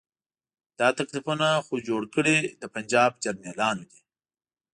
دا 0.79 0.87
تکلیفونه 0.99 1.47
خو 1.65 1.75
جوړ 1.87 2.01
کړي 2.15 2.37
د 2.61 2.63
پنجاب 2.73 3.11
جرنیلانو 3.23 3.83
دي. 3.91 3.99